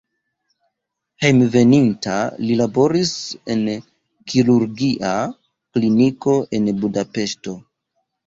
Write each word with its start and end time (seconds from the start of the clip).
Hejmenveninta 1.23 2.15
li 2.45 2.55
laboris 2.61 3.11
en 3.55 3.61
kirurgia 4.33 5.13
kliniko 5.77 6.37
en 6.61 6.73
Budapeŝto. 6.81 7.55